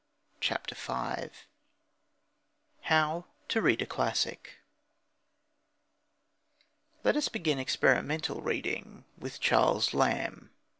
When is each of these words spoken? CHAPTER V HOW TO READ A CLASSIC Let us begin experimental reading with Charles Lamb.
CHAPTER 0.39 0.73
V 0.73 1.29
HOW 2.89 3.25
TO 3.47 3.61
READ 3.61 3.83
A 3.83 3.85
CLASSIC 3.85 4.57
Let 7.03 7.15
us 7.15 7.29
begin 7.29 7.59
experimental 7.59 8.41
reading 8.41 9.05
with 9.19 9.39
Charles 9.39 9.93
Lamb. 9.93 10.49